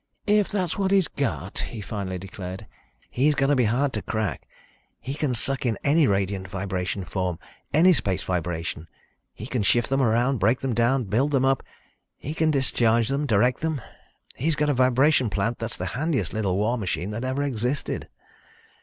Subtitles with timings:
[0.25, 2.65] "If that's what he's got," he finally declared,
[3.11, 4.47] "he's going to be hard to crack.
[4.99, 7.37] He can suck in any radiant vibration form,
[7.71, 8.87] any space vibration.
[9.31, 11.61] He can shift them around, break them down and build them up.
[12.17, 13.79] He can discharge them, direct them.
[14.35, 18.09] He's got a vibration plant that's the handiest little war machine that ever existed."